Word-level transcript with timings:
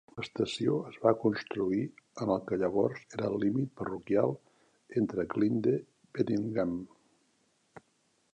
L'estació 0.19 0.75
es 0.91 0.95
va 1.01 1.11
construir 1.23 1.81
en 2.25 2.31
el 2.35 2.41
que 2.51 2.57
llavors 2.61 3.03
era 3.17 3.27
el 3.33 3.37
límit 3.45 3.69
parroquial 3.83 4.35
entre 5.03 5.27
Glynde 5.35 5.77
i 5.85 6.13
Beddingham. 6.19 6.77